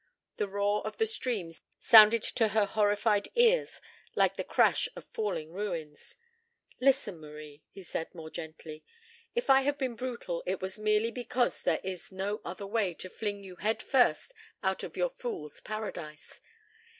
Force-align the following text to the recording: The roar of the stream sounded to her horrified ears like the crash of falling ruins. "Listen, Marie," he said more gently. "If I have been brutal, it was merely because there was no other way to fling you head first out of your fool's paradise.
The 0.37 0.47
roar 0.47 0.83
of 0.87 0.97
the 0.97 1.05
stream 1.05 1.51
sounded 1.79 2.23
to 2.23 2.47
her 2.47 2.65
horrified 2.65 3.27
ears 3.35 3.79
like 4.15 4.35
the 4.35 4.43
crash 4.43 4.89
of 4.95 5.05
falling 5.13 5.51
ruins. 5.53 6.15
"Listen, 6.79 7.19
Marie," 7.21 7.61
he 7.69 7.83
said 7.83 8.11
more 8.15 8.31
gently. 8.31 8.83
"If 9.35 9.47
I 9.47 9.61
have 9.61 9.77
been 9.77 9.95
brutal, 9.95 10.41
it 10.47 10.59
was 10.59 10.79
merely 10.79 11.11
because 11.11 11.61
there 11.61 11.81
was 11.83 12.11
no 12.11 12.41
other 12.43 12.65
way 12.65 12.95
to 12.95 13.09
fling 13.11 13.43
you 13.43 13.57
head 13.57 13.83
first 13.83 14.33
out 14.63 14.81
of 14.81 14.97
your 14.97 15.11
fool's 15.11 15.59
paradise. 15.61 16.41